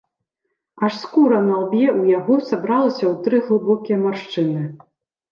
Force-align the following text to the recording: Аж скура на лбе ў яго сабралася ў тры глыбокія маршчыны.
Аж 0.85 0.93
скура 1.01 1.41
на 1.49 1.57
лбе 1.63 1.83
ў 1.99 2.15
яго 2.19 2.37
сабралася 2.51 3.05
ў 3.09 3.11
тры 3.27 3.37
глыбокія 3.49 3.97
маршчыны. 4.07 4.63